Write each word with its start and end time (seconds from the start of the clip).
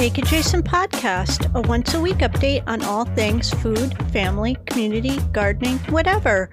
Cake 0.00 0.16
Adjacent 0.16 0.64
Podcast, 0.64 1.54
a 1.54 1.60
once 1.68 1.92
a 1.92 2.00
week 2.00 2.20
update 2.20 2.66
on 2.66 2.82
all 2.84 3.04
things 3.04 3.50
food, 3.50 3.94
family, 4.10 4.56
community, 4.64 5.18
gardening, 5.30 5.76
whatever. 5.90 6.48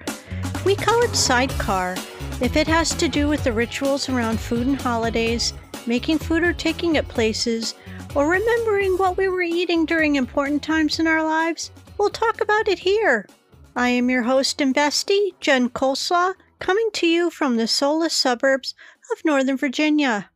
We 0.66 0.76
call 0.76 1.00
it 1.00 1.16
Sidecar. 1.16 1.94
If 2.42 2.56
it 2.56 2.66
has 2.66 2.90
to 2.96 3.08
do 3.08 3.26
with 3.26 3.44
the 3.44 3.52
rituals 3.54 4.10
around 4.10 4.38
food 4.38 4.66
and 4.66 4.78
holidays, 4.78 5.54
making 5.86 6.18
food 6.18 6.42
or 6.42 6.52
taking 6.52 6.96
it 6.96 7.08
places, 7.08 7.74
or 8.14 8.28
remembering 8.28 8.98
what 8.98 9.16
we 9.16 9.28
were 9.28 9.40
eating 9.40 9.86
during 9.86 10.16
important 10.16 10.62
times 10.62 10.98
in 10.98 11.06
our 11.06 11.24
lives, 11.24 11.70
we'll 11.96 12.10
talk 12.10 12.42
about 12.42 12.68
it 12.68 12.80
here. 12.80 13.26
I 13.74 13.88
am 13.88 14.10
your 14.10 14.24
host 14.24 14.60
and 14.60 14.74
bestie, 14.74 15.32
Jen 15.40 15.70
Coleslaw, 15.70 16.34
coming 16.58 16.90
to 16.92 17.06
you 17.06 17.30
from 17.30 17.56
the 17.56 17.66
soulless 17.66 18.12
suburbs 18.12 18.74
of 19.10 19.24
Northern 19.24 19.56
Virginia. 19.56 20.28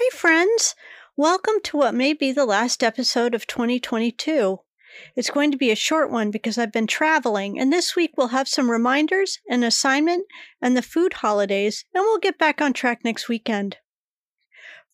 Hi, 0.00 0.16
friends. 0.16 0.76
Welcome 1.20 1.54
to 1.64 1.76
what 1.76 1.96
may 1.96 2.12
be 2.12 2.30
the 2.30 2.46
last 2.46 2.84
episode 2.84 3.34
of 3.34 3.44
2022. 3.48 4.60
It's 5.16 5.30
going 5.30 5.50
to 5.50 5.56
be 5.56 5.72
a 5.72 5.74
short 5.74 6.12
one 6.12 6.30
because 6.30 6.56
I've 6.56 6.70
been 6.70 6.86
traveling, 6.86 7.58
and 7.58 7.72
this 7.72 7.96
week 7.96 8.12
we'll 8.16 8.28
have 8.28 8.46
some 8.46 8.70
reminders, 8.70 9.40
an 9.50 9.64
assignment, 9.64 10.26
and 10.62 10.76
the 10.76 10.80
food 10.80 11.14
holidays, 11.14 11.84
and 11.92 12.02
we'll 12.02 12.20
get 12.20 12.38
back 12.38 12.62
on 12.62 12.72
track 12.72 13.00
next 13.02 13.28
weekend. 13.28 13.78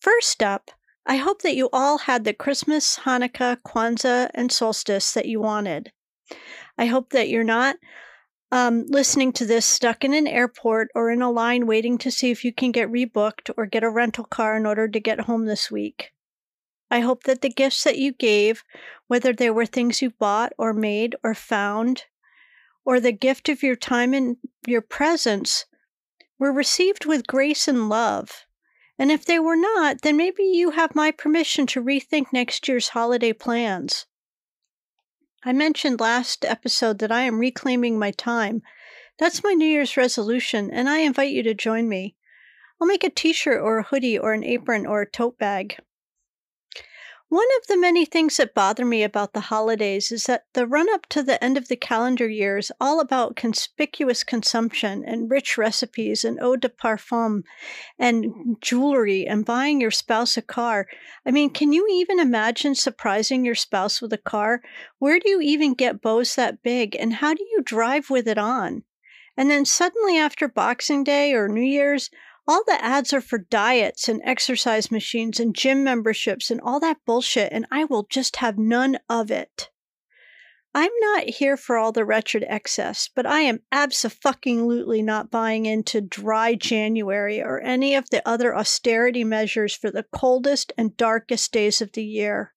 First 0.01 0.43
up, 0.43 0.71
I 1.05 1.17
hope 1.17 1.43
that 1.43 1.57
you 1.57 1.69
all 1.75 1.99
had 1.99 2.25
the 2.25 2.33
Christmas, 2.33 3.01
Hanukkah, 3.01 3.59
Kwanzaa, 3.59 4.31
and 4.33 4.51
solstice 4.51 5.13
that 5.13 5.27
you 5.27 5.43
wanted. 5.43 5.93
I 6.79 6.87
hope 6.87 7.11
that 7.11 7.29
you're 7.29 7.45
not 7.45 7.77
um, 8.51 8.87
listening 8.89 9.35
to 9.35 9.45
this 9.45 9.67
stuck 9.67 10.05
in 10.05 10.15
an 10.15 10.27
airport 10.27 10.89
or 10.95 11.11
in 11.11 11.21
a 11.21 11.31
line 11.31 11.67
waiting 11.67 11.99
to 11.99 12.11
see 12.11 12.31
if 12.31 12.47
you 12.47 12.53
can 12.55 12.73
get 12.73 12.91
rebooked 12.91 13.51
or 13.59 13.67
get 13.67 13.85
a 13.85 13.91
rental 13.91 14.25
car 14.25 14.57
in 14.57 14.65
order 14.65 14.89
to 14.89 15.01
get 15.01 15.21
home 15.21 15.45
this 15.45 15.71
week. 15.71 16.13
I 16.95 17.01
hope 17.01 17.25
that 17.25 17.41
the 17.41 17.49
gifts 17.49 17.83
that 17.83 17.99
you 17.99 18.13
gave, 18.13 18.63
whether 19.09 19.33
they 19.33 19.51
were 19.51 19.67
things 19.67 20.01
you 20.01 20.11
bought 20.11 20.53
or 20.57 20.73
made 20.73 21.17
or 21.25 21.35
found, 21.35 22.05
or 22.85 23.01
the 23.01 23.11
gift 23.11 23.49
of 23.49 23.65
your 23.65 23.75
time 23.75 24.15
and 24.15 24.37
your 24.65 24.81
presence, 24.81 25.65
were 26.39 26.53
received 26.53 27.05
with 27.05 27.27
grace 27.27 27.67
and 27.67 27.89
love. 27.89 28.47
And 28.97 29.11
if 29.11 29.25
they 29.25 29.41
were 29.41 29.57
not, 29.57 30.03
then 30.03 30.17
maybe 30.17 30.45
you 30.45 30.71
have 30.71 30.95
my 30.95 31.11
permission 31.11 31.67
to 31.67 31.83
rethink 31.83 32.33
next 32.33 32.69
year's 32.69 32.91
holiday 32.91 33.33
plans. 33.33 34.07
I 35.43 35.53
mentioned 35.53 35.99
last 35.99 36.45
episode 36.45 37.01
that 37.01 37.11
I 37.11 37.23
am 37.23 37.41
reclaiming 37.41 37.99
my 37.99 38.13
time. 38.13 38.63
That's 39.19 39.43
my 39.43 39.55
New 39.55 39.67
Year's 39.67 39.97
resolution, 39.97 40.71
and 40.71 40.89
I 40.89 40.99
invite 40.99 41.33
you 41.33 41.43
to 41.43 41.55
join 41.55 41.89
me. 41.89 42.15
I'll 42.81 42.87
make 42.87 43.03
a 43.03 43.11
t 43.11 43.33
shirt 43.33 43.61
or 43.61 43.79
a 43.79 43.83
hoodie 43.83 44.17
or 44.17 44.33
an 44.33 44.45
apron 44.45 44.87
or 44.87 45.03
a 45.03 45.11
tote 45.11 45.39
bag. 45.39 45.81
One 47.35 47.49
of 47.61 47.67
the 47.67 47.77
many 47.77 48.05
things 48.05 48.37
that 48.37 48.55
bother 48.55 48.85
me 48.85 49.03
about 49.03 49.33
the 49.33 49.51
holidays 49.51 50.13
is 50.13 50.27
that 50.27 50.45
the 50.53 50.69
run 50.69 50.87
up 50.95 51.07
to 51.07 51.21
the 51.21 51.43
end 51.43 51.57
of 51.57 51.67
the 51.67 51.75
calendar 51.75 52.29
year 52.29 52.59
is 52.59 52.71
all 52.81 53.01
about 53.01 53.35
conspicuous 53.35 54.23
consumption 54.23 55.03
and 55.05 55.29
rich 55.29 55.59
recipes 55.59 56.25
and 56.25 56.39
eau 56.41 56.55
de 56.55 56.69
parfum 56.69 57.43
and 57.99 58.57
jewelry 58.61 59.27
and 59.27 59.45
buying 59.45 59.81
your 59.81 59.91
spouse 59.91 60.37
a 60.37 60.43
car. 60.43 60.87
I 61.27 61.33
mean, 61.33 61.51
can 61.51 61.73
you 61.73 61.89
even 61.91 62.21
imagine 62.21 62.77
surprising 62.77 63.45
your 63.45 63.57
spouse 63.57 64.01
with 64.01 64.13
a 64.13 64.17
car? 64.17 64.63
Where 65.01 65.19
do 65.19 65.29
you 65.29 65.41
even 65.41 65.75
get 65.75 66.01
bows 66.01 66.37
that 66.37 66.63
big 66.63 66.95
and 66.95 67.15
how 67.15 67.35
do 67.35 67.43
you 67.51 67.63
drive 67.65 68.11
with 68.11 68.29
it 68.29 68.39
on? 68.39 68.85
And 69.37 69.51
then 69.51 69.65
suddenly 69.65 70.19
after 70.19 70.47
Boxing 70.47 71.03
Day 71.03 71.33
or 71.33 71.49
New 71.49 71.63
Year's, 71.63 72.11
all 72.47 72.63
the 72.65 72.85
ads 72.85 73.13
are 73.13 73.21
for 73.21 73.39
diets 73.39 74.09
and 74.09 74.21
exercise 74.25 74.91
machines 74.91 75.41
and 75.41 75.55
gym 75.55 75.85
memberships 75.85 76.51
and 76.51 76.61
all 76.61 76.81
that 76.81 76.99
bullshit, 77.07 77.53
and 77.53 77.67
I 77.71 77.85
will 77.85 78.07
just 78.11 78.37
have 78.37 78.59
none 78.59 78.99
of 79.09 79.31
it. 79.31 79.71
I'm 80.77 80.91
not 81.01 81.25
here 81.25 81.57
for 81.57 81.77
all 81.77 81.93
the 81.93 82.05
wretched 82.05 82.45
excess, 82.49 83.09
but 83.15 83.27
I 83.27 83.43
am 83.43 83.61
absolutely 83.71 85.03
not 85.03 85.31
buying 85.31 85.67
into 85.67 86.01
dry 86.01 86.57
January 86.57 87.41
or 87.41 87.61
any 87.61 87.95
of 87.95 88.11
the 88.11 88.27
other 88.29 88.57
austerity 88.57 89.23
measures 89.23 89.73
for 89.73 89.93
the 89.93 90.03
coldest 90.13 90.73
and 90.77 90.97
darkest 90.97 91.53
days 91.53 91.81
of 91.81 91.93
the 91.93 92.03
year. 92.03 92.54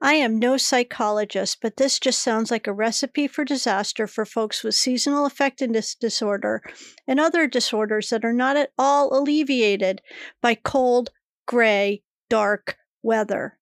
I 0.00 0.14
am 0.14 0.38
no 0.38 0.56
psychologist, 0.56 1.58
but 1.62 1.76
this 1.76 1.98
just 1.98 2.22
sounds 2.22 2.50
like 2.50 2.66
a 2.66 2.72
recipe 2.72 3.26
for 3.26 3.44
disaster 3.44 4.06
for 4.06 4.24
folks 4.26 4.62
with 4.62 4.74
seasonal 4.74 5.28
affectiveness 5.28 5.98
disorder 5.98 6.62
and 7.06 7.18
other 7.18 7.46
disorders 7.46 8.10
that 8.10 8.24
are 8.24 8.32
not 8.32 8.56
at 8.56 8.72
all 8.78 9.18
alleviated 9.18 10.02
by 10.42 10.54
cold, 10.54 11.10
gray, 11.46 12.02
dark 12.28 12.76
weather. 13.02 13.55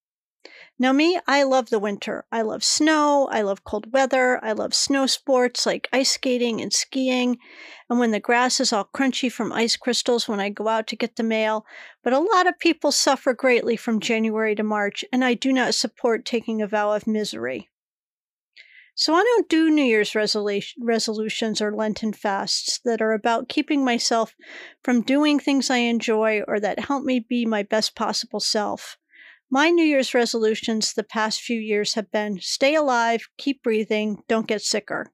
Now, 0.76 0.92
me, 0.92 1.20
I 1.28 1.44
love 1.44 1.70
the 1.70 1.78
winter. 1.78 2.24
I 2.32 2.42
love 2.42 2.64
snow. 2.64 3.28
I 3.30 3.42
love 3.42 3.62
cold 3.62 3.92
weather. 3.92 4.44
I 4.44 4.50
love 4.50 4.74
snow 4.74 5.06
sports 5.06 5.66
like 5.66 5.88
ice 5.92 6.10
skating 6.10 6.60
and 6.60 6.72
skiing. 6.72 7.38
And 7.88 8.00
when 8.00 8.10
the 8.10 8.18
grass 8.18 8.58
is 8.58 8.72
all 8.72 8.90
crunchy 8.92 9.30
from 9.30 9.52
ice 9.52 9.76
crystals 9.76 10.26
when 10.26 10.40
I 10.40 10.48
go 10.48 10.66
out 10.66 10.88
to 10.88 10.96
get 10.96 11.14
the 11.14 11.22
mail. 11.22 11.64
But 12.02 12.12
a 12.12 12.18
lot 12.18 12.48
of 12.48 12.58
people 12.58 12.90
suffer 12.90 13.34
greatly 13.34 13.76
from 13.76 14.00
January 14.00 14.56
to 14.56 14.64
March, 14.64 15.04
and 15.12 15.24
I 15.24 15.34
do 15.34 15.52
not 15.52 15.76
support 15.76 16.24
taking 16.24 16.60
a 16.60 16.66
vow 16.66 16.92
of 16.92 17.06
misery. 17.06 17.68
So 18.96 19.14
I 19.14 19.22
don't 19.22 19.48
do 19.48 19.70
New 19.70 19.84
Year's 19.84 20.14
resolutions 20.14 21.60
or 21.60 21.72
Lenten 21.72 22.12
fasts 22.12 22.80
that 22.84 23.00
are 23.00 23.12
about 23.12 23.48
keeping 23.48 23.84
myself 23.84 24.34
from 24.82 25.02
doing 25.02 25.38
things 25.38 25.70
I 25.70 25.78
enjoy 25.78 26.42
or 26.46 26.58
that 26.58 26.78
help 26.78 27.04
me 27.04 27.20
be 27.20 27.46
my 27.46 27.62
best 27.62 27.94
possible 27.94 28.40
self. 28.40 28.96
My 29.54 29.70
New 29.70 29.84
Year's 29.84 30.14
resolutions 30.14 30.92
the 30.92 31.04
past 31.04 31.40
few 31.40 31.60
years 31.60 31.94
have 31.94 32.10
been 32.10 32.40
stay 32.40 32.74
alive, 32.74 33.28
keep 33.38 33.62
breathing, 33.62 34.24
don't 34.26 34.48
get 34.48 34.62
sicker. 34.62 35.12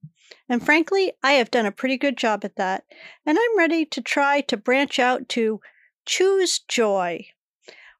And 0.49 0.65
frankly, 0.65 1.13
I 1.23 1.33
have 1.33 1.51
done 1.51 1.67
a 1.67 1.71
pretty 1.71 1.99
good 1.99 2.17
job 2.17 2.43
at 2.43 2.57
that. 2.57 2.85
And 3.27 3.37
I'm 3.39 3.59
ready 3.59 3.85
to 3.85 4.01
try 4.01 4.41
to 4.41 4.57
branch 4.57 4.99
out 4.99 5.29
to 5.29 5.61
choose 6.07 6.59
joy. 6.59 7.27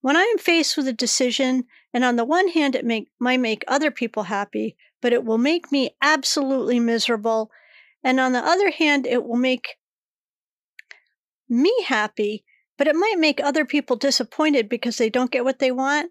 When 0.01 0.17
I 0.17 0.23
am 0.23 0.39
faced 0.39 0.79
with 0.79 0.89
a 0.89 0.95
decision, 0.95 1.65
and 1.93 2.07
on 2.07 2.17
the 2.17 2.25
one 2.25 2.49
hand, 2.49 2.75
it 2.75 2.87
make, 2.87 3.09
might 3.19 3.41
make 3.41 3.63
other 3.69 3.91
people 3.91 4.23
happy, 4.23 4.79
but 5.03 5.13
it 5.13 5.27
will 5.27 5.37
make 5.37 5.71
me 5.71 5.91
absolutely 6.01 6.81
miserable. 6.81 7.51
And 8.03 8.19
on 8.19 8.33
the 8.33 8.43
other 8.43 8.71
hand, 8.71 9.07
it 9.07 9.27
will 9.27 9.37
make 9.37 9.77
me 11.51 11.71
happy, 11.85 12.47
but 12.79 12.87
it 12.89 12.97
might 12.97 13.19
make 13.19 13.43
other 13.43 13.67
people 13.67 13.97
disappointed 13.97 14.71
because 14.71 14.97
they 14.97 15.11
don't 15.11 15.31
get 15.31 15.45
what 15.45 15.59
they 15.59 15.71
want. 15.71 16.11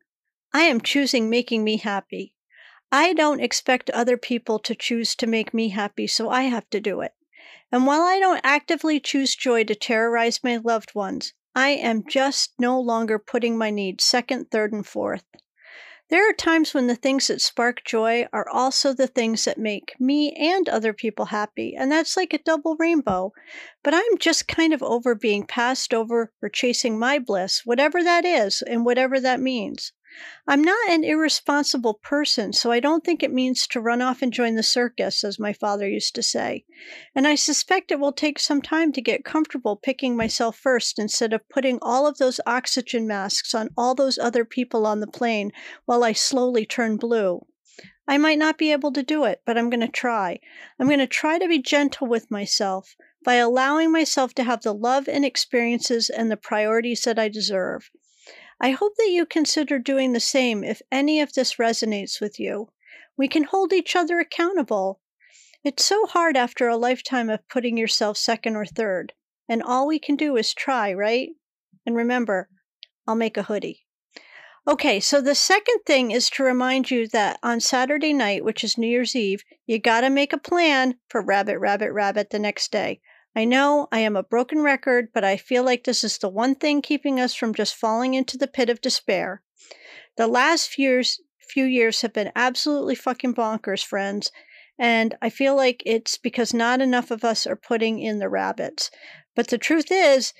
I 0.51 0.63
am 0.63 0.81
choosing 0.81 1.29
making 1.29 1.63
me 1.63 1.77
happy. 1.77 2.33
I 2.91 3.13
don't 3.13 3.39
expect 3.39 3.91
other 3.91 4.17
people 4.17 4.57
to 4.59 4.73
choose 4.73 5.15
to 5.17 5.27
make 5.27 5.53
me 5.53 5.69
happy, 5.69 6.07
so 6.07 6.29
I 6.29 6.43
have 6.43 6.67
to 6.71 6.79
do 6.79 7.01
it. 7.01 7.13
And 7.71 7.85
while 7.85 8.01
I 8.01 8.17
don't 8.19 8.41
actively 8.43 8.99
choose 8.99 9.35
joy 9.35 9.63
to 9.65 9.75
terrorize 9.75 10.43
my 10.43 10.57
loved 10.57 10.95
ones, 10.95 11.33
I 11.55 11.69
am 11.69 12.03
just 12.07 12.53
no 12.57 12.79
longer 12.79 13.19
putting 13.19 13.57
my 13.57 13.69
needs 13.69 14.03
second, 14.03 14.49
third, 14.49 14.73
and 14.73 14.85
fourth. 14.85 15.23
There 16.09 16.27
are 16.27 16.33
times 16.33 16.73
when 16.73 16.87
the 16.87 16.95
things 16.95 17.27
that 17.27 17.41
spark 17.41 17.83
joy 17.85 18.25
are 18.33 18.49
also 18.49 18.93
the 18.93 19.05
things 19.05 19.45
that 19.45 19.59
make 19.59 19.93
me 19.99 20.31
and 20.31 20.67
other 20.67 20.93
people 20.93 21.25
happy, 21.25 21.75
and 21.75 21.91
that's 21.91 22.17
like 22.17 22.33
a 22.33 22.39
double 22.39 22.75
rainbow. 22.79 23.31
But 23.83 23.93
I'm 23.93 24.17
just 24.17 24.47
kind 24.47 24.73
of 24.73 24.81
over 24.81 25.13
being 25.13 25.45
passed 25.45 25.93
over 25.93 26.31
or 26.41 26.49
chasing 26.49 26.97
my 26.97 27.19
bliss, 27.19 27.61
whatever 27.63 28.01
that 28.01 28.25
is, 28.25 28.63
and 28.63 28.83
whatever 28.83 29.19
that 29.19 29.39
means. 29.39 29.93
I'm 30.47 30.61
not 30.61 30.89
an 30.89 31.03
irresponsible 31.03 31.93
person, 31.95 32.53
so 32.53 32.71
I 32.71 32.79
don't 32.79 33.03
think 33.03 33.21
it 33.21 33.31
means 33.31 33.67
to 33.67 33.79
run 33.79 34.01
off 34.01 34.21
and 34.21 34.33
join 34.33 34.55
the 34.55 34.63
circus, 34.63 35.23
as 35.23 35.39
my 35.39 35.53
father 35.53 35.87
used 35.87 36.15
to 36.15 36.23
say. 36.23 36.65
And 37.15 37.27
I 37.27 37.35
suspect 37.35 37.91
it 37.91 37.99
will 37.99 38.11
take 38.11 38.39
some 38.39 38.61
time 38.61 38.91
to 38.93 39.01
get 39.01 39.23
comfortable 39.23 39.75
picking 39.75 40.15
myself 40.15 40.57
first 40.57 40.99
instead 40.99 41.33
of 41.33 41.47
putting 41.49 41.79
all 41.81 42.07
of 42.07 42.17
those 42.17 42.39
oxygen 42.45 43.07
masks 43.07 43.53
on 43.53 43.69
all 43.77 43.95
those 43.95 44.17
other 44.17 44.43
people 44.43 44.85
on 44.85 44.99
the 44.99 45.07
plane 45.07 45.51
while 45.85 46.03
I 46.03 46.13
slowly 46.13 46.65
turn 46.65 46.97
blue. 46.97 47.45
I 48.07 48.17
might 48.17 48.39
not 48.39 48.57
be 48.57 48.71
able 48.71 48.91
to 48.93 49.03
do 49.03 49.23
it, 49.25 49.43
but 49.45 49.57
I'm 49.57 49.69
going 49.69 49.81
to 49.81 49.87
try. 49.87 50.39
I'm 50.79 50.87
going 50.87 50.97
to 50.97 51.07
try 51.07 51.37
to 51.37 51.47
be 51.47 51.61
gentle 51.61 52.07
with 52.07 52.31
myself 52.31 52.95
by 53.23 53.35
allowing 53.35 53.91
myself 53.91 54.33
to 54.33 54.43
have 54.43 54.63
the 54.63 54.73
love 54.73 55.07
and 55.07 55.23
experiences 55.23 56.09
and 56.09 56.31
the 56.31 56.37
priorities 56.37 57.01
that 57.03 57.19
I 57.19 57.29
deserve. 57.29 57.91
I 58.61 58.71
hope 58.71 58.95
that 58.97 59.09
you 59.09 59.25
consider 59.25 59.79
doing 59.79 60.11
the 60.13 60.19
same 60.19 60.63
if 60.63 60.81
any 60.91 61.21
of 61.21 61.33
this 61.33 61.55
resonates 61.55 62.19
with 62.19 62.39
you. 62.39 62.69
We 63.17 63.27
can 63.27 63.43
hold 63.43 63.71
each 63.71 63.95
other 63.95 64.19
accountable. 64.19 64.99
It's 65.63 65.85
so 65.85 66.05
hard 66.05 66.35
after 66.35 66.67
a 66.67 66.77
lifetime 66.77 67.29
of 67.29 67.47
putting 67.47 67.77
yourself 67.77 68.17
second 68.17 68.55
or 68.55 68.65
third, 68.65 69.13
and 69.47 69.63
all 69.63 69.87
we 69.87 69.99
can 69.99 70.15
do 70.15 70.35
is 70.35 70.53
try, 70.53 70.93
right? 70.93 71.29
And 71.85 71.95
remember, 71.95 72.49
I'll 73.07 73.15
make 73.15 73.37
a 73.37 73.43
hoodie. 73.43 73.85
Okay, 74.67 74.99
so 74.99 75.21
the 75.21 75.35
second 75.35 75.79
thing 75.85 76.11
is 76.11 76.29
to 76.31 76.43
remind 76.43 76.91
you 76.91 77.07
that 77.07 77.39
on 77.41 77.59
Saturday 77.59 78.13
night, 78.13 78.43
which 78.43 78.63
is 78.63 78.77
New 78.77 78.87
Year's 78.87 79.15
Eve, 79.15 79.43
you 79.65 79.79
got 79.79 80.01
to 80.01 80.09
make 80.09 80.31
a 80.31 80.37
plan 80.37 80.95
for 81.09 81.21
Rabbit, 81.21 81.59
Rabbit, 81.59 81.91
Rabbit 81.91 82.29
the 82.29 82.39
next 82.39 82.71
day. 82.71 83.01
I 83.35 83.45
know 83.45 83.87
I 83.91 83.99
am 83.99 84.15
a 84.15 84.23
broken 84.23 84.61
record, 84.61 85.09
but 85.13 85.23
I 85.23 85.37
feel 85.37 85.63
like 85.63 85.83
this 85.83 86.03
is 86.03 86.17
the 86.17 86.29
one 86.29 86.55
thing 86.55 86.81
keeping 86.81 87.19
us 87.19 87.33
from 87.33 87.53
just 87.53 87.75
falling 87.75 88.13
into 88.13 88.37
the 88.37 88.47
pit 88.47 88.69
of 88.69 88.81
despair. 88.81 89.41
The 90.17 90.27
last 90.27 90.69
few 90.69 90.89
years, 90.89 91.21
few 91.39 91.65
years 91.65 92.01
have 92.01 92.13
been 92.13 92.31
absolutely 92.35 92.95
fucking 92.95 93.35
bonkers, 93.35 93.83
friends. 93.83 94.31
And 94.77 95.15
I 95.21 95.29
feel 95.29 95.55
like 95.55 95.83
it's 95.85 96.17
because 96.17 96.53
not 96.53 96.81
enough 96.81 97.11
of 97.11 97.23
us 97.23 97.45
are 97.45 97.55
putting 97.55 97.99
in 97.99 98.19
the 98.19 98.29
rabbits. 98.29 98.89
But 99.35 99.49
the 99.49 99.57
truth 99.57 99.87
is, 99.91 100.33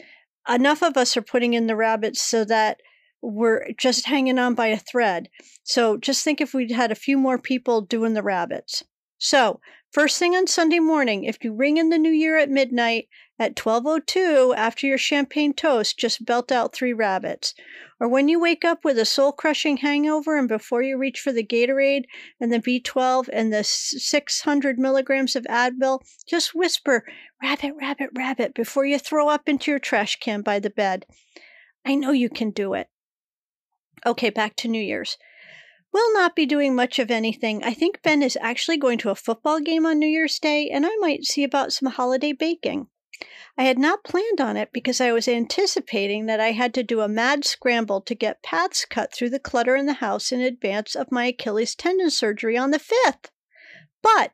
enough 0.48 0.82
of 0.82 0.98
us 0.98 1.18
are 1.18 1.22
putting 1.22 1.54
in 1.54 1.68
the 1.68 1.76
rabbits 1.76 2.22
so 2.22 2.46
that 2.46 2.80
we're 3.22 3.72
just 3.78 4.06
hanging 4.06 4.40
on 4.40 4.56
by 4.56 4.68
a 4.68 4.78
thread. 4.78 5.30
So 5.64 5.98
just 5.98 6.24
think 6.24 6.40
if 6.40 6.54
we'd 6.54 6.72
had 6.72 6.92
a 6.92 6.96
few 6.96 7.18
more 7.18 7.38
people 7.38 7.82
doing 7.82 8.14
the 8.14 8.24
rabbits. 8.24 8.84
So, 9.18 9.60
first 9.92 10.20
thing 10.20 10.36
on 10.36 10.48
Sunday 10.48 10.80
morning, 10.80 11.24
if 11.24 11.44
you 11.44 11.54
ring 11.54 11.78
in 11.78 11.90
the 11.90 11.98
new 11.98 12.12
year 12.12 12.38
at 12.38 12.50
midnight 12.50 13.08
at 13.38 13.56
12:02 13.56 14.54
after 14.56 14.86
your 14.86 14.98
champagne 14.98 15.54
toast, 15.54 15.98
just 15.98 16.26
belt 16.26 16.52
out 16.52 16.74
3 16.74 16.94
rabbits. 16.94 17.54
Or 18.00 18.08
when 18.08 18.30
you 18.30 18.40
wake 18.40 18.64
up 18.64 18.86
with 18.86 18.98
a 18.98 19.06
soul-crushing 19.06 19.78
hangover 19.78 20.38
and 20.38 20.48
before 20.48 20.82
you 20.82 20.98
reach 20.98 21.20
for 21.20 21.32
the 21.32 21.46
Gatorade 21.46 22.06
and 22.40 22.52
the 22.52 22.60
B12 22.60 23.30
and 23.34 23.52
the 23.52 23.64
600 23.64 24.80
milligrams 24.80 25.36
of 25.36 25.44
Advil, 25.46 26.02
just 26.28 26.56
whisper, 26.56 27.06
"Rabbit, 27.42 27.74
rabbit, 27.76 28.10
rabbit" 28.14 28.54
before 28.54 28.86
you 28.86 29.00
throw 29.00 29.28
up 29.28 29.50
into 29.50 29.72
your 29.72 29.80
trash 29.80 30.18
can 30.18 30.42
by 30.42 30.60
the 30.60 30.70
bed. 30.70 31.06
I 31.86 31.96
know 31.96 32.12
you 32.12 32.30
can 32.30 32.52
do 32.52 32.74
it. 32.74 32.88
Okay, 34.06 34.30
back 34.30 34.56
to 34.58 34.68
New 34.70 34.82
Year's. 34.82 35.18
We'll 35.92 36.14
not 36.14 36.36
be 36.36 36.46
doing 36.46 36.76
much 36.76 37.00
of 37.00 37.10
anything. 37.10 37.64
I 37.64 37.74
think 37.74 38.02
Ben 38.04 38.22
is 38.22 38.38
actually 38.42 38.78
going 38.78 39.00
to 39.00 39.10
a 39.10 39.16
football 39.16 39.60
game 39.60 39.86
on 39.86 39.98
New 39.98 40.08
Year's 40.08 40.38
Day, 40.40 40.70
and 40.70 40.86
I 40.86 40.96
might 40.98 41.26
see 41.26 41.44
about 41.44 41.74
some 41.74 41.90
holiday 41.90 42.32
baking. 42.32 42.88
I 43.58 43.64
had 43.64 43.78
not 43.78 44.04
planned 44.04 44.40
on 44.40 44.56
it 44.56 44.70
because 44.72 45.02
I 45.02 45.12
was 45.12 45.28
anticipating 45.28 46.28
that 46.28 46.40
I 46.40 46.52
had 46.52 46.74
to 46.76 46.84
do 46.84 47.02
a 47.02 47.10
mad 47.10 47.44
scramble 47.44 48.02
to 48.02 48.16
get 48.16 48.44
paths 48.44 48.86
cut 48.86 49.14
through 49.14 49.32
the 49.32 49.40
clutter 49.40 49.76
in 49.76 49.88
the 49.88 49.94
house 49.94 50.32
in 50.32 50.40
advance 50.40 50.96
of 50.96 51.12
my 51.12 51.26
Achilles 51.26 51.76
tendon 51.76 52.12
surgery 52.12 52.58
on 52.58 52.72
the 52.72 52.80
5th. 52.80 53.32
But 54.02 54.32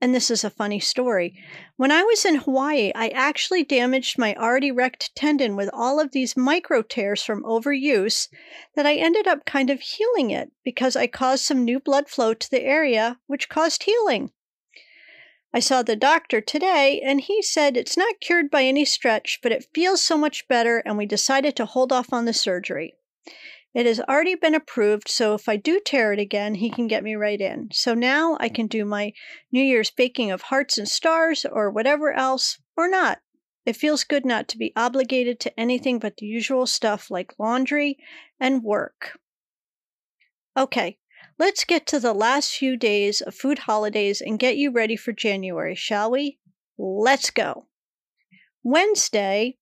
and 0.00 0.14
this 0.14 0.30
is 0.30 0.44
a 0.44 0.50
funny 0.50 0.78
story. 0.78 1.34
When 1.76 1.90
I 1.90 2.02
was 2.02 2.24
in 2.24 2.36
Hawaii, 2.36 2.92
I 2.94 3.08
actually 3.08 3.64
damaged 3.64 4.18
my 4.18 4.34
already 4.34 4.70
wrecked 4.70 5.14
tendon 5.14 5.56
with 5.56 5.70
all 5.72 5.98
of 5.98 6.12
these 6.12 6.36
micro 6.36 6.82
tears 6.82 7.22
from 7.22 7.42
overuse 7.44 8.28
that 8.74 8.86
I 8.86 8.96
ended 8.96 9.26
up 9.26 9.46
kind 9.46 9.70
of 9.70 9.80
healing 9.80 10.30
it 10.30 10.52
because 10.64 10.96
I 10.96 11.06
caused 11.06 11.44
some 11.44 11.64
new 11.64 11.80
blood 11.80 12.08
flow 12.08 12.34
to 12.34 12.50
the 12.50 12.62
area, 12.62 13.18
which 13.26 13.48
caused 13.48 13.84
healing. 13.84 14.32
I 15.54 15.60
saw 15.60 15.82
the 15.82 15.96
doctor 15.96 16.42
today, 16.42 17.00
and 17.02 17.22
he 17.22 17.40
said 17.40 17.78
it's 17.78 17.96
not 17.96 18.20
cured 18.20 18.50
by 18.50 18.64
any 18.64 18.84
stretch, 18.84 19.38
but 19.42 19.52
it 19.52 19.68
feels 19.72 20.02
so 20.02 20.18
much 20.18 20.46
better, 20.48 20.82
and 20.84 20.98
we 20.98 21.06
decided 21.06 21.56
to 21.56 21.64
hold 21.64 21.92
off 21.92 22.12
on 22.12 22.26
the 22.26 22.34
surgery. 22.34 22.95
It 23.74 23.84
has 23.84 24.00
already 24.00 24.34
been 24.34 24.54
approved, 24.54 25.08
so 25.08 25.34
if 25.34 25.50
I 25.50 25.56
do 25.56 25.80
tear 25.84 26.14
it 26.14 26.18
again, 26.18 26.54
he 26.54 26.70
can 26.70 26.86
get 26.86 27.04
me 27.04 27.14
right 27.14 27.40
in. 27.40 27.68
So 27.72 27.92
now 27.92 28.38
I 28.40 28.48
mm. 28.48 28.54
can 28.54 28.66
do 28.68 28.86
my 28.86 29.12
New 29.52 29.62
Year's 29.62 29.90
baking 29.90 30.30
of 30.30 30.42
hearts 30.42 30.78
and 30.78 30.88
stars 30.88 31.44
or 31.44 31.70
whatever 31.70 32.12
else, 32.12 32.58
or 32.74 32.88
not. 32.88 33.20
It 33.66 33.76
feels 33.76 34.04
good 34.04 34.24
not 34.24 34.48
to 34.48 34.56
be 34.56 34.72
obligated 34.76 35.40
to 35.40 35.60
anything 35.60 35.98
but 35.98 36.16
the 36.16 36.24
usual 36.24 36.66
stuff 36.66 37.10
like 37.10 37.38
laundry 37.38 37.98
and 38.40 38.62
work. 38.62 39.18
Okay, 40.56 40.98
let's 41.38 41.64
get 41.64 41.86
to 41.88 42.00
the 42.00 42.14
last 42.14 42.56
few 42.56 42.78
days 42.78 43.20
of 43.20 43.34
food 43.34 43.58
holidays 43.58 44.22
and 44.22 44.38
get 44.38 44.56
you 44.56 44.70
ready 44.70 44.96
for 44.96 45.12
January, 45.12 45.74
shall 45.74 46.10
we? 46.10 46.38
Let's 46.78 47.30
go. 47.30 47.66
Wednesday, 48.62 49.58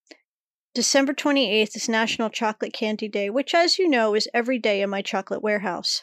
December 0.75 1.15
28th 1.15 1.77
is 1.77 1.89
National 1.89 2.29
Chocolate 2.29 2.73
Candy 2.73 3.07
Day, 3.07 3.31
which, 3.31 3.55
as 3.55 3.79
you 3.79 3.89
know, 3.89 4.13
is 4.17 4.29
every 4.35 4.59
day 4.59 4.83
in 4.83 4.91
my 4.91 5.03
chocolate 5.03 5.41
warehouse. 5.41 6.03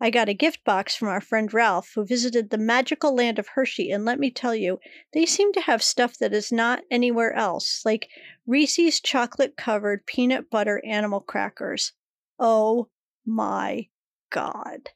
I 0.00 0.10
got 0.10 0.28
a 0.28 0.34
gift 0.34 0.62
box 0.62 0.94
from 0.94 1.08
our 1.08 1.20
friend 1.20 1.52
Ralph, 1.52 1.90
who 1.96 2.06
visited 2.06 2.50
the 2.50 2.58
magical 2.58 3.12
land 3.12 3.40
of 3.40 3.48
Hershey, 3.48 3.90
and 3.90 4.04
let 4.04 4.20
me 4.20 4.30
tell 4.30 4.54
you, 4.54 4.78
they 5.12 5.26
seem 5.26 5.52
to 5.52 5.62
have 5.62 5.82
stuff 5.82 6.16
that 6.18 6.32
is 6.32 6.52
not 6.52 6.84
anywhere 6.92 7.32
else, 7.32 7.82
like 7.84 8.08
Reese's 8.46 9.00
chocolate 9.00 9.56
covered 9.56 10.06
peanut 10.06 10.48
butter 10.48 10.80
animal 10.86 11.18
crackers. 11.18 11.92
Oh 12.38 12.90
my 13.26 13.88
God. 14.30 14.90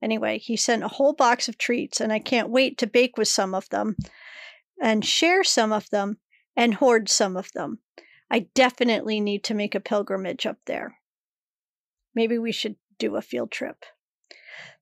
Anyway, 0.00 0.38
he 0.38 0.56
sent 0.56 0.84
a 0.84 0.88
whole 0.88 1.12
box 1.12 1.48
of 1.48 1.58
treats, 1.58 2.00
and 2.00 2.12
I 2.12 2.20
can't 2.20 2.50
wait 2.50 2.78
to 2.78 2.86
bake 2.86 3.16
with 3.16 3.26
some 3.26 3.52
of 3.52 3.68
them, 3.70 3.96
and 4.80 5.04
share 5.04 5.42
some 5.42 5.72
of 5.72 5.90
them, 5.90 6.18
and 6.54 6.74
hoard 6.74 7.08
some 7.08 7.36
of 7.36 7.50
them. 7.50 7.80
I 8.30 8.48
definitely 8.54 9.20
need 9.20 9.44
to 9.44 9.54
make 9.54 9.74
a 9.74 9.80
pilgrimage 9.80 10.46
up 10.46 10.58
there. 10.66 10.98
Maybe 12.14 12.38
we 12.38 12.52
should 12.52 12.76
do 12.98 13.16
a 13.16 13.22
field 13.22 13.50
trip. 13.50 13.84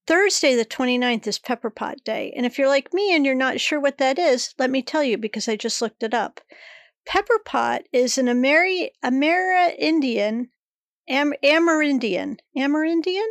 Thursday, 0.06 0.54
the 0.54 0.64
29th, 0.64 1.26
is 1.26 1.38
Pepper 1.38 1.70
Pot 1.70 2.04
Day. 2.04 2.32
And 2.36 2.46
if 2.46 2.58
you're 2.58 2.68
like 2.68 2.94
me 2.94 3.14
and 3.14 3.26
you're 3.26 3.34
not 3.34 3.60
sure 3.60 3.80
what 3.80 3.98
that 3.98 4.18
is, 4.18 4.54
let 4.58 4.70
me 4.70 4.82
tell 4.82 5.02
you 5.02 5.18
because 5.18 5.48
I 5.48 5.56
just 5.56 5.82
looked 5.82 6.02
it 6.02 6.14
up. 6.14 6.40
Pepper 7.06 7.38
pot 7.44 7.82
is 7.92 8.18
an 8.18 8.26
Ameri- 8.26 8.90
Amerindian, 9.04 10.48
Am- 11.08 11.34
Amerindian, 11.42 12.38
Amerindian? 12.56 13.28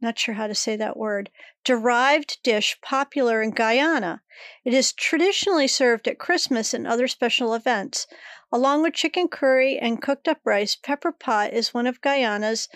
Not 0.00 0.18
sure 0.18 0.34
how 0.34 0.46
to 0.46 0.54
say 0.54 0.76
that 0.76 0.96
word. 0.96 1.30
Derived 1.62 2.42
dish 2.42 2.78
popular 2.80 3.42
in 3.42 3.50
Guyana. 3.50 4.22
It 4.64 4.72
is 4.72 4.92
traditionally 4.92 5.68
served 5.68 6.08
at 6.08 6.18
Christmas 6.18 6.72
and 6.72 6.86
other 6.86 7.06
special 7.06 7.52
events. 7.54 8.06
Along 8.50 8.82
with 8.82 8.94
chicken 8.94 9.28
curry 9.28 9.78
and 9.78 10.00
cooked 10.00 10.26
up 10.26 10.40
rice, 10.44 10.74
pepper 10.74 11.12
pot 11.12 11.52
is 11.52 11.74
one 11.74 11.86
of 11.86 12.00
Guyana's 12.00 12.68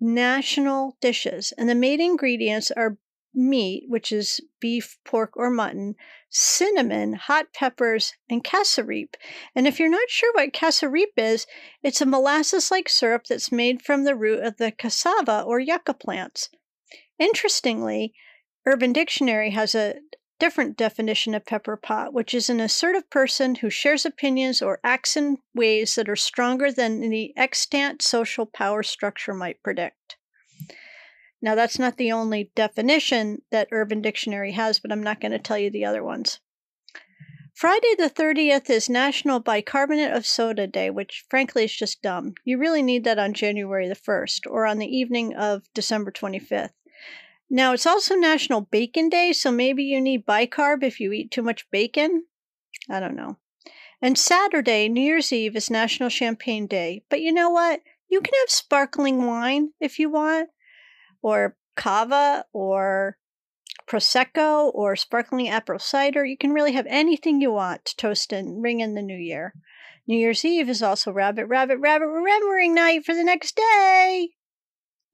national 0.00 0.96
dishes, 1.00 1.52
and 1.56 1.68
the 1.68 1.74
main 1.74 2.00
ingredients 2.00 2.70
are 2.70 2.98
meat, 3.34 3.84
which 3.88 4.12
is 4.12 4.40
beef, 4.60 4.98
pork, 5.04 5.36
or 5.36 5.50
mutton, 5.50 5.94
cinnamon, 6.30 7.14
hot 7.14 7.52
peppers, 7.52 8.14
and 8.28 8.44
cassareep. 8.44 9.14
And 9.54 9.66
if 9.66 9.78
you're 9.78 9.88
not 9.88 10.08
sure 10.08 10.32
what 10.34 10.52
cassareep 10.52 11.12
is, 11.16 11.46
it's 11.82 12.00
a 12.00 12.06
molasses 12.06 12.70
like 12.70 12.88
syrup 12.88 13.26
that's 13.26 13.52
made 13.52 13.82
from 13.82 14.04
the 14.04 14.14
root 14.14 14.42
of 14.42 14.56
the 14.56 14.70
cassava 14.70 15.42
or 15.42 15.60
yucca 15.60 15.94
plants. 15.94 16.48
Interestingly, 17.18 18.14
Urban 18.66 18.92
Dictionary 18.92 19.50
has 19.50 19.74
a 19.74 19.96
different 20.38 20.76
definition 20.76 21.34
of 21.34 21.46
pepper 21.46 21.76
pot, 21.76 22.12
which 22.12 22.34
is 22.34 22.50
an 22.50 22.60
assertive 22.60 23.08
person 23.10 23.54
who 23.56 23.70
shares 23.70 24.04
opinions 24.04 24.60
or 24.60 24.80
acts 24.82 25.16
in 25.16 25.38
ways 25.54 25.94
that 25.94 26.08
are 26.08 26.16
stronger 26.16 26.72
than 26.72 27.00
the 27.00 27.32
extant 27.36 28.02
social 28.02 28.46
power 28.46 28.82
structure 28.82 29.34
might 29.34 29.62
predict. 29.62 30.16
Now, 31.42 31.56
that's 31.56 31.78
not 31.78 31.96
the 31.96 32.12
only 32.12 32.52
definition 32.54 33.42
that 33.50 33.68
Urban 33.72 34.00
Dictionary 34.00 34.52
has, 34.52 34.78
but 34.78 34.92
I'm 34.92 35.02
not 35.02 35.20
going 35.20 35.32
to 35.32 35.40
tell 35.40 35.58
you 35.58 35.70
the 35.70 35.84
other 35.84 36.02
ones. 36.02 36.38
Friday 37.52 37.94
the 37.98 38.08
30th 38.08 38.70
is 38.70 38.88
National 38.88 39.40
Bicarbonate 39.40 40.12
of 40.12 40.24
Soda 40.24 40.66
Day, 40.66 40.88
which 40.88 41.24
frankly 41.28 41.64
is 41.64 41.74
just 41.74 42.00
dumb. 42.00 42.34
You 42.44 42.58
really 42.58 42.82
need 42.82 43.04
that 43.04 43.18
on 43.18 43.34
January 43.34 43.88
the 43.88 43.94
1st 43.94 44.46
or 44.48 44.66
on 44.66 44.78
the 44.78 44.86
evening 44.86 45.34
of 45.34 45.64
December 45.74 46.10
25th. 46.10 46.70
Now, 47.50 47.74
it's 47.74 47.86
also 47.86 48.14
National 48.14 48.62
Bacon 48.62 49.10
Day, 49.10 49.32
so 49.34 49.50
maybe 49.50 49.82
you 49.82 50.00
need 50.00 50.24
bicarb 50.24 50.82
if 50.82 51.00
you 51.00 51.12
eat 51.12 51.30
too 51.30 51.42
much 51.42 51.70
bacon. 51.70 52.24
I 52.88 53.00
don't 53.00 53.16
know. 53.16 53.36
And 54.00 54.16
Saturday, 54.16 54.88
New 54.88 55.02
Year's 55.02 55.32
Eve, 55.32 55.54
is 55.54 55.70
National 55.70 56.08
Champagne 56.08 56.66
Day. 56.66 57.04
But 57.10 57.20
you 57.20 57.32
know 57.32 57.50
what? 57.50 57.80
You 58.08 58.20
can 58.20 58.32
have 58.40 58.50
sparkling 58.50 59.26
wine 59.26 59.72
if 59.80 59.98
you 59.98 60.08
want, 60.08 60.48
or 61.22 61.56
cava, 61.76 62.44
or 62.52 63.16
prosecco, 63.88 64.70
or 64.74 64.96
sparkling 64.96 65.48
apple 65.48 65.78
cider. 65.78 66.24
You 66.24 66.36
can 66.36 66.52
really 66.52 66.72
have 66.72 66.86
anything 66.88 67.40
you 67.40 67.52
want 67.52 67.84
to 67.86 67.96
toast 67.96 68.32
and 68.32 68.62
ring 68.62 68.80
in 68.80 68.94
the 68.94 69.02
new 69.02 69.16
year. 69.16 69.54
New 70.06 70.18
Year's 70.18 70.44
Eve 70.44 70.68
is 70.68 70.82
also 70.82 71.12
Rabbit, 71.12 71.46
Rabbit, 71.46 71.78
Rabbit 71.78 72.08
Remembering 72.08 72.74
Night 72.74 73.04
for 73.04 73.14
the 73.14 73.24
next 73.24 73.56
day. 73.56 74.30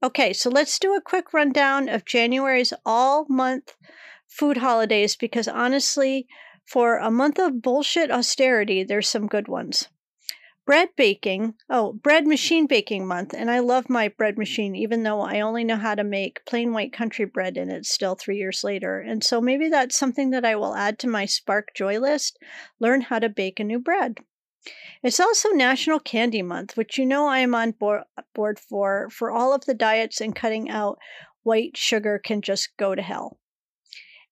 Okay, 0.01 0.33
so 0.33 0.49
let's 0.49 0.79
do 0.79 0.95
a 0.95 1.01
quick 1.01 1.33
rundown 1.33 1.89
of 1.89 2.05
January's 2.05 2.73
all 2.85 3.25
month 3.29 3.75
food 4.27 4.57
holidays 4.57 5.15
because 5.15 5.47
honestly, 5.47 6.27
for 6.65 6.97
a 6.97 7.11
month 7.11 7.37
of 7.39 7.61
bullshit 7.61 8.11
austerity, 8.11 8.83
there's 8.83 9.09
some 9.09 9.27
good 9.27 9.47
ones. 9.47 9.89
Bread 10.69 10.89
baking, 10.95 11.55
oh, 11.67 11.93
bread 11.93 12.27
machine 12.27 12.67
baking 12.67 13.07
month, 13.07 13.33
and 13.33 13.49
I 13.49 13.57
love 13.57 13.89
my 13.89 14.07
bread 14.07 14.37
machine, 14.37 14.75
even 14.75 15.01
though 15.01 15.19
I 15.19 15.39
only 15.39 15.63
know 15.63 15.77
how 15.77 15.95
to 15.95 16.03
make 16.03 16.45
plain 16.45 16.73
white 16.73 16.93
country 16.93 17.25
bread 17.25 17.57
in 17.57 17.71
it 17.71 17.87
still 17.87 18.13
three 18.13 18.37
years 18.37 18.63
later. 18.63 18.99
And 18.99 19.23
so 19.23 19.41
maybe 19.41 19.67
that's 19.69 19.97
something 19.97 20.29
that 20.29 20.45
I 20.45 20.55
will 20.55 20.75
add 20.75 20.99
to 20.99 21.07
my 21.07 21.25
Spark 21.25 21.69
Joy 21.75 21.99
list 21.99 22.37
learn 22.79 23.01
how 23.01 23.17
to 23.17 23.29
bake 23.29 23.59
a 23.59 23.63
new 23.63 23.79
bread. 23.79 24.17
It's 25.01 25.19
also 25.19 25.49
National 25.49 25.99
Candy 25.99 26.43
Month, 26.43 26.77
which 26.77 26.99
you 26.99 27.05
know 27.07 27.25
I 27.25 27.39
am 27.39 27.55
on 27.55 27.71
board, 27.71 28.03
board 28.35 28.59
for, 28.59 29.09
for 29.09 29.31
all 29.31 29.55
of 29.55 29.65
the 29.65 29.73
diets 29.73 30.21
and 30.21 30.35
cutting 30.35 30.69
out 30.69 30.99
white 31.41 31.77
sugar 31.77 32.21
can 32.23 32.43
just 32.43 32.77
go 32.77 32.93
to 32.93 33.01
hell. 33.01 33.39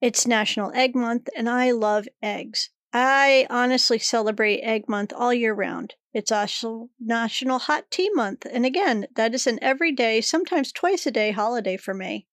It's 0.02 0.28
National 0.28 0.72
Egg 0.76 0.96
Month, 0.96 1.30
and 1.36 1.50
I 1.50 1.72
love 1.72 2.08
eggs. 2.22 2.70
I 2.94 3.48
honestly 3.50 3.98
celebrate 4.00 4.62
Egg 4.62 4.88
Month 4.88 5.14
all 5.16 5.34
year 5.34 5.54
round. 5.54 5.96
It's 6.18 6.32
also 6.32 6.90
National 7.00 7.60
Hot 7.60 7.92
Tea 7.92 8.10
Month, 8.12 8.48
and 8.52 8.66
again, 8.66 9.06
that 9.16 9.36
is 9.36 9.46
an 9.46 9.60
everyday, 9.62 10.20
sometimes 10.20 10.72
twice 10.72 11.06
a 11.06 11.12
day 11.12 11.30
holiday 11.30 11.78
for 11.78 11.94
me. 11.94 12.26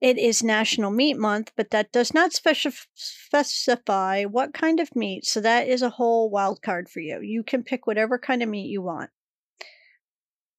It 0.00 0.18
is 0.18 0.42
National 0.42 0.90
Meat 0.90 1.16
Month, 1.16 1.52
but 1.56 1.70
that 1.70 1.92
does 1.92 2.12
not 2.12 2.32
speci- 2.32 2.88
specify 2.96 4.24
what 4.24 4.52
kind 4.52 4.80
of 4.80 4.96
meat, 4.96 5.24
so 5.24 5.40
that 5.40 5.68
is 5.68 5.82
a 5.82 5.90
whole 5.90 6.28
wild 6.28 6.62
card 6.62 6.88
for 6.88 6.98
you. 6.98 7.20
You 7.20 7.44
can 7.44 7.62
pick 7.62 7.86
whatever 7.86 8.18
kind 8.18 8.42
of 8.42 8.48
meat 8.48 8.66
you 8.66 8.82
want. 8.82 9.10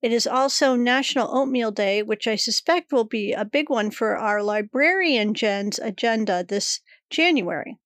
It 0.02 0.14
is 0.14 0.26
also 0.26 0.78
National 0.78 1.36
Oatmeal 1.36 1.72
Day, 1.72 2.02
which 2.02 2.30
I 2.30 2.38
suspect 2.38 2.94
will 2.94 3.04
be 3.04 3.34
a 3.34 3.44
big 3.44 3.70
one 3.70 3.92
for 3.92 4.16
our 4.16 4.42
librarian 4.42 5.34
Jen's 5.34 5.80
agenda 5.80 6.46
this 6.48 6.80
January. 7.10 7.78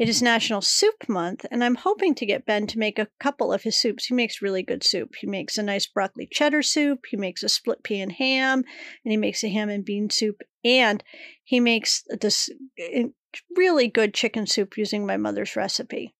It 0.00 0.08
is 0.08 0.22
National 0.22 0.62
Soup 0.62 0.94
Month, 1.10 1.44
and 1.50 1.62
I'm 1.62 1.74
hoping 1.74 2.14
to 2.14 2.24
get 2.24 2.46
Ben 2.46 2.66
to 2.68 2.78
make 2.78 2.98
a 2.98 3.08
couple 3.20 3.52
of 3.52 3.64
his 3.64 3.78
soups. 3.78 4.06
He 4.06 4.14
makes 4.14 4.40
really 4.40 4.62
good 4.62 4.82
soup. 4.82 5.10
He 5.20 5.26
makes 5.26 5.58
a 5.58 5.62
nice 5.62 5.86
broccoli 5.86 6.26
cheddar 6.32 6.62
soup, 6.62 7.04
he 7.10 7.18
makes 7.18 7.42
a 7.42 7.50
split 7.50 7.82
pea 7.82 8.00
and 8.00 8.12
ham, 8.12 8.64
and 9.04 9.12
he 9.12 9.18
makes 9.18 9.44
a 9.44 9.50
ham 9.50 9.68
and 9.68 9.84
bean 9.84 10.08
soup, 10.08 10.40
and 10.64 11.04
he 11.44 11.60
makes 11.60 12.02
this 12.18 12.48
eh, 12.78 13.08
really 13.54 13.88
good 13.88 14.14
chicken 14.14 14.46
soup 14.46 14.78
using 14.78 15.04
my 15.04 15.18
mother's 15.18 15.54
recipe. 15.54 16.14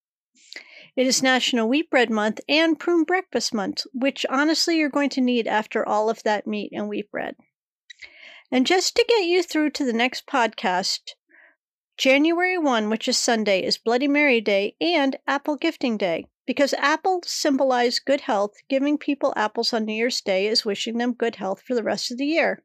It 0.94 1.06
is 1.06 1.22
National 1.22 1.66
Wheat 1.66 1.88
Bread 1.88 2.10
Month 2.10 2.40
and 2.50 2.78
Prune 2.78 3.04
Breakfast 3.04 3.54
Month, 3.54 3.84
which 3.94 4.26
honestly 4.28 4.76
you're 4.76 4.90
going 4.90 5.08
to 5.08 5.22
need 5.22 5.46
after 5.46 5.88
all 5.88 6.10
of 6.10 6.22
that 6.24 6.46
meat 6.46 6.70
and 6.74 6.86
wheat 6.86 7.10
bread. 7.10 7.34
And 8.52 8.66
just 8.66 8.94
to 8.96 9.06
get 9.08 9.24
you 9.24 9.42
through 9.42 9.70
to 9.70 9.86
the 9.86 9.94
next 9.94 10.26
podcast, 10.26 11.12
January 12.00 12.56
1, 12.56 12.88
which 12.88 13.06
is 13.08 13.18
Sunday, 13.18 13.62
is 13.62 13.76
Bloody 13.76 14.08
Mary 14.08 14.40
Day 14.40 14.74
and 14.80 15.18
Apple 15.26 15.56
Gifting 15.56 15.98
Day. 15.98 16.24
Because 16.46 16.72
apples 16.78 17.28
symbolize 17.28 17.98
good 17.98 18.22
health, 18.22 18.54
giving 18.70 18.96
people 18.96 19.34
apples 19.36 19.74
on 19.74 19.84
New 19.84 19.92
Year's 19.92 20.22
Day 20.22 20.46
is 20.46 20.64
wishing 20.64 20.96
them 20.96 21.12
good 21.12 21.36
health 21.36 21.60
for 21.60 21.74
the 21.74 21.82
rest 21.82 22.10
of 22.10 22.16
the 22.16 22.24
year. 22.24 22.62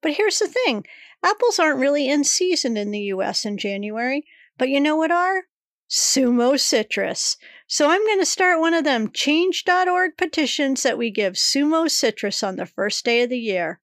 But 0.00 0.12
here's 0.12 0.38
the 0.38 0.46
thing 0.46 0.86
apples 1.20 1.58
aren't 1.58 1.80
really 1.80 2.08
in 2.08 2.22
season 2.22 2.76
in 2.76 2.92
the 2.92 3.00
US 3.00 3.44
in 3.44 3.58
January, 3.58 4.24
but 4.56 4.68
you 4.68 4.80
know 4.80 4.94
what 4.94 5.10
are? 5.10 5.46
Sumo 5.90 6.56
Citrus. 6.56 7.36
So 7.66 7.90
I'm 7.90 8.06
going 8.06 8.20
to 8.20 8.24
start 8.24 8.60
one 8.60 8.72
of 8.72 8.84
them 8.84 9.10
change.org 9.12 10.16
petitions 10.16 10.84
that 10.84 10.96
we 10.96 11.10
give 11.10 11.32
Sumo 11.32 11.90
Citrus 11.90 12.44
on 12.44 12.54
the 12.54 12.66
first 12.66 13.04
day 13.04 13.24
of 13.24 13.30
the 13.30 13.36
year. 13.36 13.80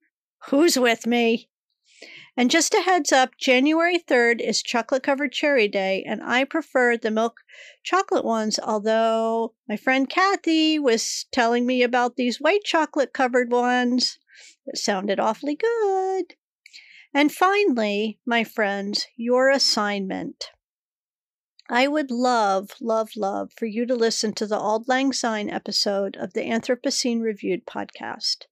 Who's 0.48 0.80
with 0.80 1.06
me? 1.06 1.50
And 2.38 2.50
just 2.50 2.74
a 2.74 2.82
heads 2.82 3.12
up, 3.12 3.32
January 3.38 4.00
3rd 4.00 4.42
is 4.42 4.64
chocolate 4.64 5.04
covered 5.04 5.34
cherry 5.34 5.68
day, 5.68 6.04
and 6.08 6.24
I 6.24 6.46
prefer 6.46 6.96
the 6.96 7.12
milk 7.12 7.42
chocolate 7.84 8.24
ones, 8.24 8.58
although 8.58 9.54
my 9.68 9.76
friend 9.76 10.10
Kathy 10.10 10.80
was 10.80 11.26
telling 11.32 11.66
me 11.66 11.84
about 11.84 12.16
these 12.16 12.40
white 12.40 12.64
chocolate 12.64 13.14
covered 13.14 13.52
ones 13.52 14.18
that 14.66 14.78
sounded 14.78 15.20
awfully 15.20 15.56
good. 15.56 16.36
And 17.14 17.34
finally, 17.34 18.20
my 18.26 18.46
friends, 18.46 19.08
your 19.18 19.50
assignment. 19.50 20.52
I 21.74 21.88
would 21.88 22.12
love, 22.12 22.72
love, 22.82 23.12
love 23.16 23.54
for 23.54 23.66
you 23.66 23.86
to 23.86 23.96
listen 23.96 24.34
to 24.34 24.46
the 24.46 24.60
Auld 24.60 24.90
Lang 24.90 25.13
Syne 25.13 25.50
episode 25.50 26.18
of 26.18 26.34
the 26.34 26.42
Anthropocene 26.42 27.22
Reviewed 27.22 27.66
podcast. 27.66 28.48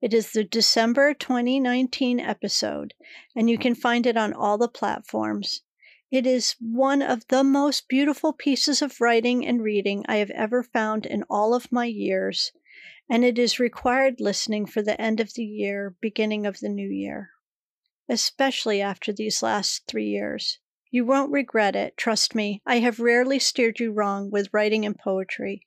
It 0.00 0.14
is 0.14 0.32
the 0.32 0.42
December 0.42 1.12
2019 1.12 2.18
episode, 2.18 2.94
and 3.36 3.50
you 3.50 3.58
can 3.58 3.74
find 3.74 4.06
it 4.06 4.16
on 4.16 4.32
all 4.32 4.56
the 4.56 4.68
platforms. 4.68 5.60
It 6.10 6.26
is 6.26 6.56
one 6.60 7.02
of 7.02 7.28
the 7.28 7.44
most 7.44 7.88
beautiful 7.88 8.32
pieces 8.32 8.80
of 8.80 9.02
writing 9.02 9.46
and 9.46 9.62
reading 9.62 10.06
I 10.08 10.16
have 10.16 10.30
ever 10.30 10.62
found 10.62 11.04
in 11.04 11.24
all 11.28 11.52
of 11.52 11.72
my 11.72 11.84
years, 11.84 12.52
and 13.06 13.22
it 13.22 13.38
is 13.38 13.60
required 13.60 14.18
listening 14.18 14.64
for 14.64 14.80
the 14.80 14.98
end 14.98 15.20
of 15.20 15.34
the 15.34 15.44
year, 15.44 15.94
beginning 16.00 16.46
of 16.46 16.60
the 16.60 16.70
new 16.70 16.88
year, 16.88 17.32
especially 18.08 18.80
after 18.80 19.12
these 19.12 19.42
last 19.42 19.86
three 19.86 20.08
years. 20.08 20.58
You 20.92 21.06
won't 21.06 21.32
regret 21.32 21.74
it, 21.74 21.96
trust 21.96 22.34
me. 22.34 22.60
I 22.66 22.80
have 22.80 23.00
rarely 23.00 23.38
steered 23.38 23.80
you 23.80 23.92
wrong 23.92 24.30
with 24.30 24.52
writing 24.52 24.84
and 24.84 24.96
poetry. 24.96 25.66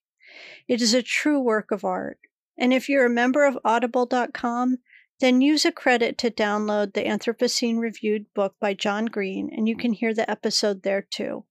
It 0.67 0.83
is 0.83 0.93
a 0.93 1.01
true 1.01 1.39
work 1.39 1.71
of 1.71 1.83
art. 1.83 2.19
And 2.59 2.71
if 2.71 2.87
you're 2.87 3.07
a 3.07 3.09
member 3.09 3.43
of 3.43 3.57
audible.com, 3.65 4.77
then 5.19 5.41
use 5.41 5.65
a 5.65 5.71
credit 5.71 6.19
to 6.19 6.29
download 6.29 6.93
the 6.93 7.05
Anthropocene 7.05 7.79
Reviewed 7.79 8.31
book 8.35 8.53
by 8.61 8.75
John 8.75 9.07
Green, 9.07 9.49
and 9.51 9.67
you 9.67 9.75
can 9.75 9.93
hear 9.93 10.13
the 10.13 10.29
episode 10.29 10.83
there 10.83 11.01
too. 11.01 11.45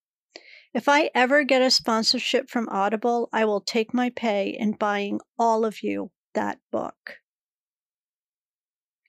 If 0.72 0.88
I 0.88 1.10
ever 1.12 1.42
get 1.42 1.60
a 1.60 1.70
sponsorship 1.70 2.48
from 2.48 2.68
Audible, 2.68 3.28
I 3.32 3.44
will 3.44 3.60
take 3.60 3.92
my 3.92 4.10
pay 4.10 4.50
in 4.50 4.72
buying 4.72 5.18
all 5.36 5.64
of 5.64 5.82
you 5.82 6.12
that 6.34 6.60
book. 6.70 7.18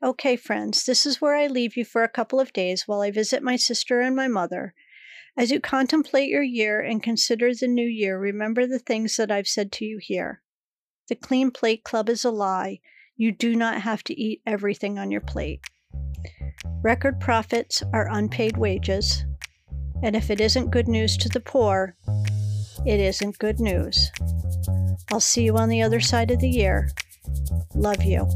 Okay, 0.06 0.36
friends, 0.36 0.86
this 0.86 1.04
is 1.08 1.20
where 1.20 1.36
I 1.36 1.48
leave 1.48 1.76
you 1.76 1.84
for 1.84 2.04
a 2.04 2.08
couple 2.08 2.40
of 2.40 2.54
days 2.54 2.84
while 2.88 3.02
I 3.02 3.10
visit 3.10 3.42
my 3.42 3.56
sister 3.56 4.02
and 4.02 4.16
my 4.16 4.28
mother. 4.28 4.76
As 5.36 5.50
you 5.50 5.60
contemplate 5.60 6.30
your 6.30 6.44
year 6.44 6.80
and 6.80 7.02
consider 7.02 7.56
the 7.56 7.68
new 7.68 7.88
year, 7.88 8.20
remember 8.20 8.68
the 8.68 8.78
things 8.78 9.16
that 9.16 9.32
I've 9.32 9.48
said 9.48 9.72
to 9.72 9.86
you 9.86 9.98
here. 10.00 10.44
The 11.10 11.16
Clean 11.16 11.50
Plate 11.50 11.84
Club 11.84 12.08
is 12.08 12.24
a 12.24 12.30
lie. 12.30 12.82
You 13.18 13.32
do 13.32 13.56
not 13.56 13.82
have 13.82 14.04
to 14.04 14.14
eat 14.14 14.44
everything 14.46 15.00
on 15.00 15.10
your 15.10 15.22
plate. 15.22 15.62
Record 16.84 17.20
profits 17.20 17.82
are 17.92 18.08
unpaid 18.12 18.58
wages. 18.58 19.26
And 20.04 20.16
if 20.16 20.30
it 20.30 20.40
isn't 20.40 20.70
good 20.70 20.88
news 20.88 21.18
to 21.18 21.30
the 21.30 21.40
poor, 21.40 21.96
it 22.86 23.00
isn't 23.00 23.40
good 23.40 23.60
news. 23.60 24.12
I'll 25.12 25.20
see 25.20 25.46
you 25.46 25.58
on 25.58 25.70
the 25.70 25.82
other 25.82 26.00
side 26.00 26.30
of 26.30 26.42
the 26.42 26.50
year. 26.50 26.90
Love 27.74 28.04
you. 28.04 28.30